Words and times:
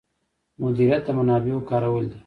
مدیریت 0.61 1.01
د 1.05 1.09
منابعو 1.17 1.65
کارول 1.69 2.05
دي 2.11 2.17